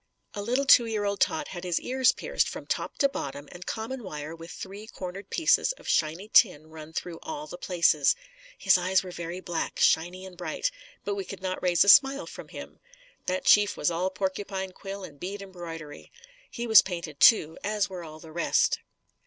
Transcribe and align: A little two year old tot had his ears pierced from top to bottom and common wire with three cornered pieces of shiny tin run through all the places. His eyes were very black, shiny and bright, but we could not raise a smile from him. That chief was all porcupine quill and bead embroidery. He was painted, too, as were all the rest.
A 0.33 0.41
little 0.41 0.65
two 0.65 0.87
year 0.87 1.05
old 1.05 1.19
tot 1.19 1.49
had 1.49 1.63
his 1.63 1.79
ears 1.79 2.11
pierced 2.11 2.49
from 2.49 2.65
top 2.65 2.97
to 2.97 3.07
bottom 3.07 3.47
and 3.51 3.67
common 3.67 4.01
wire 4.03 4.35
with 4.35 4.49
three 4.49 4.87
cornered 4.87 5.29
pieces 5.29 5.73
of 5.73 5.87
shiny 5.87 6.27
tin 6.27 6.71
run 6.71 6.91
through 6.91 7.19
all 7.21 7.45
the 7.45 7.55
places. 7.59 8.15
His 8.57 8.79
eyes 8.79 9.03
were 9.03 9.11
very 9.11 9.41
black, 9.41 9.77
shiny 9.77 10.25
and 10.25 10.35
bright, 10.35 10.71
but 11.05 11.13
we 11.13 11.23
could 11.23 11.43
not 11.43 11.61
raise 11.61 11.83
a 11.83 11.87
smile 11.87 12.25
from 12.25 12.47
him. 12.47 12.79
That 13.27 13.45
chief 13.45 13.77
was 13.77 13.91
all 13.91 14.09
porcupine 14.09 14.71
quill 14.71 15.03
and 15.03 15.19
bead 15.19 15.39
embroidery. 15.43 16.11
He 16.49 16.65
was 16.65 16.81
painted, 16.81 17.19
too, 17.19 17.59
as 17.63 17.87
were 17.87 18.03
all 18.03 18.17
the 18.19 18.31
rest. 18.31 18.79